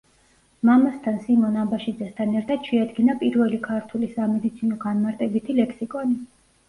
[0.67, 6.19] მამასთან სიმონ აბაშიძესთან ერთად შეადგინა პირველი ქართული სამედიცინო განმარტებითი ლექსიკონი.